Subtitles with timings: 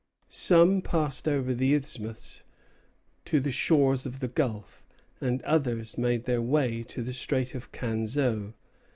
[0.29, 2.41] Some passed over the isthmus
[3.25, 4.83] to the shores of the gulf,
[5.21, 8.55] and others made their way to the Strait of Canseau.